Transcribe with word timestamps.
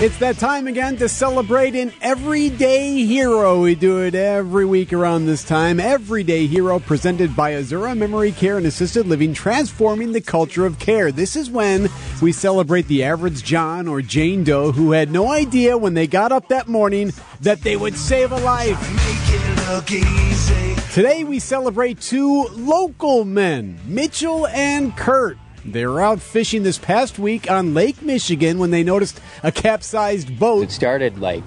It's 0.00 0.18
that 0.18 0.38
time 0.38 0.68
again 0.68 0.96
to 0.98 1.08
celebrate 1.08 1.74
an 1.74 1.92
everyday 2.00 3.04
hero. 3.04 3.62
We 3.62 3.74
do 3.74 3.98
it 4.04 4.14
every 4.14 4.64
week 4.64 4.92
around 4.92 5.26
this 5.26 5.42
time. 5.42 5.80
Everyday 5.80 6.46
hero 6.46 6.78
presented 6.78 7.34
by 7.34 7.54
Azura 7.54 7.98
Memory 7.98 8.30
Care 8.30 8.58
and 8.58 8.66
Assisted 8.66 9.08
Living, 9.08 9.34
transforming 9.34 10.12
the 10.12 10.20
culture 10.20 10.64
of 10.64 10.78
care. 10.78 11.10
This 11.10 11.34
is 11.34 11.50
when 11.50 11.88
we 12.22 12.30
celebrate 12.30 12.86
the 12.86 13.02
average 13.02 13.42
John 13.42 13.88
or 13.88 14.00
Jane 14.00 14.44
Doe 14.44 14.70
who 14.70 14.92
had 14.92 15.10
no 15.10 15.32
idea 15.32 15.76
when 15.76 15.94
they 15.94 16.06
got 16.06 16.30
up 16.30 16.46
that 16.46 16.68
morning 16.68 17.12
that 17.40 17.62
they 17.62 17.76
would 17.76 17.96
save 17.96 18.30
a 18.30 18.38
life. 18.38 18.78
Today 20.94 21.24
we 21.24 21.40
celebrate 21.40 22.00
two 22.00 22.44
local 22.52 23.24
men, 23.24 23.80
Mitchell 23.84 24.46
and 24.46 24.96
Kurt. 24.96 25.38
They 25.64 25.86
were 25.86 26.00
out 26.00 26.20
fishing 26.20 26.62
this 26.62 26.78
past 26.78 27.18
week 27.18 27.50
on 27.50 27.74
Lake 27.74 28.00
Michigan 28.02 28.58
when 28.58 28.70
they 28.70 28.82
noticed 28.82 29.20
a 29.42 29.52
capsized 29.52 30.38
boat. 30.38 30.64
It 30.64 30.70
started 30.70 31.18
like 31.18 31.44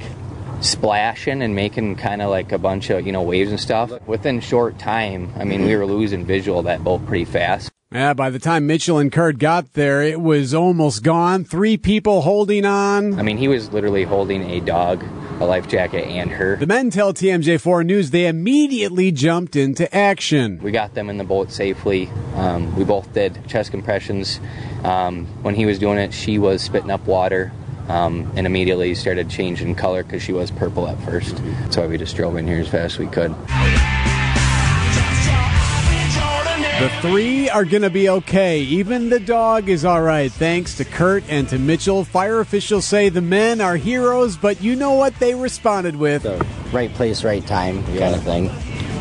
splashing 0.61 1.41
and 1.41 1.55
making 1.55 1.95
kind 1.95 2.21
of 2.21 2.29
like 2.29 2.51
a 2.51 2.57
bunch 2.57 2.89
of 2.89 3.05
you 3.05 3.11
know 3.11 3.21
waves 3.21 3.49
and 3.49 3.59
stuff. 3.59 3.91
Within 4.07 4.39
short 4.39 4.77
time, 4.77 5.31
I 5.37 5.43
mean, 5.43 5.65
we 5.65 5.75
were 5.75 5.85
losing 5.85 6.25
visual 6.25 6.59
of 6.59 6.65
that 6.65 6.83
boat 6.83 7.05
pretty 7.05 7.25
fast. 7.25 7.71
Yeah, 7.93 8.13
by 8.13 8.29
the 8.29 8.39
time 8.39 8.67
Mitchell 8.67 8.99
and 8.99 9.11
Kurt 9.11 9.37
got 9.37 9.73
there, 9.73 10.01
it 10.01 10.21
was 10.21 10.53
almost 10.53 11.03
gone. 11.03 11.43
Three 11.43 11.75
people 11.75 12.21
holding 12.21 12.63
on. 12.63 13.19
I 13.19 13.21
mean, 13.21 13.37
he 13.37 13.49
was 13.49 13.73
literally 13.73 14.05
holding 14.05 14.49
a 14.49 14.61
dog, 14.61 15.03
a 15.41 15.45
life 15.45 15.67
jacket, 15.67 16.05
and 16.05 16.31
her. 16.31 16.55
The 16.55 16.67
men 16.67 16.89
tell 16.89 17.13
TMJ4 17.13 17.85
News 17.85 18.11
they 18.11 18.27
immediately 18.27 19.11
jumped 19.11 19.57
into 19.57 19.93
action. 19.93 20.59
We 20.63 20.71
got 20.71 20.93
them 20.93 21.09
in 21.09 21.17
the 21.17 21.25
boat 21.25 21.51
safely. 21.51 22.09
Um, 22.35 22.73
we 22.77 22.85
both 22.85 23.13
did 23.13 23.45
chest 23.49 23.71
compressions. 23.71 24.39
Um, 24.85 25.25
when 25.43 25.55
he 25.55 25.65
was 25.65 25.77
doing 25.77 25.97
it, 25.97 26.13
she 26.13 26.39
was 26.39 26.61
spitting 26.61 26.91
up 26.91 27.05
water. 27.05 27.51
Um, 27.89 28.31
and 28.37 28.45
immediately 28.47 28.95
started 28.95 29.29
changing 29.29 29.75
color 29.75 30.03
because 30.03 30.21
she 30.21 30.31
was 30.31 30.49
purple 30.49 30.87
at 30.87 30.97
first. 31.01 31.35
That's 31.43 31.75
why 31.75 31.87
we 31.87 31.97
just 31.97 32.15
drove 32.15 32.37
in 32.37 32.47
here 32.47 32.61
as 32.61 32.69
fast 32.69 32.93
as 32.93 32.99
we 32.99 33.07
could. 33.07 33.35
The 36.81 36.89
three 36.99 37.47
are 37.47 37.63
going 37.63 37.83
to 37.83 37.91
be 37.91 38.09
okay. 38.09 38.61
Even 38.61 39.11
the 39.11 39.19
dog 39.19 39.69
is 39.69 39.85
all 39.85 40.01
right, 40.01 40.31
thanks 40.31 40.77
to 40.77 40.83
Kurt 40.83 41.23
and 41.29 41.47
to 41.49 41.59
Mitchell. 41.59 42.03
Fire 42.03 42.39
officials 42.39 42.85
say 42.85 43.09
the 43.09 43.21
men 43.21 43.61
are 43.61 43.75
heroes, 43.75 44.35
but 44.35 44.63
you 44.63 44.75
know 44.75 44.93
what 44.93 45.13
they 45.19 45.35
responded 45.35 45.95
with? 45.95 46.23
The 46.23 46.43
right 46.73 46.91
place, 46.91 47.23
right 47.23 47.45
time 47.45 47.83
kind 47.85 48.15
of 48.15 48.23
thing. 48.23 48.49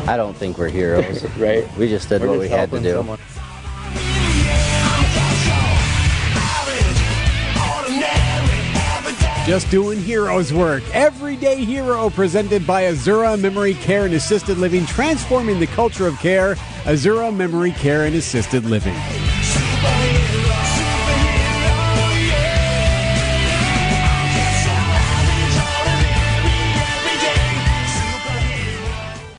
I 0.07 0.15
don't 0.15 0.37
think 0.37 0.59
we're 0.59 0.69
heroes. 0.69 1.23
right. 1.37 1.67
We 1.75 1.87
just 1.87 2.07
did 2.07 2.21
We're 2.21 2.27
what 2.27 2.33
just 2.35 2.43
we 2.43 2.49
had 2.49 2.69
to 2.69 2.79
do. 2.81 2.91
someone. 2.97 3.19
Just 9.45 9.71
doing 9.71 9.99
heroes 9.99 10.53
work. 10.53 10.83
Everyday 10.93 11.65
Hero 11.65 12.11
presented 12.11 12.65
by 12.67 12.83
Azura 12.83 13.39
Memory 13.39 13.73
Care 13.73 14.05
and 14.05 14.13
Assisted 14.13 14.59
Living, 14.59 14.85
transforming 14.85 15.59
the 15.59 15.65
culture 15.65 16.05
of 16.05 16.19
care. 16.19 16.55
Azura 16.83 17.35
Memory 17.35 17.71
Care 17.71 18.05
and 18.05 18.15
Assisted 18.15 18.65
Living. 18.65 18.95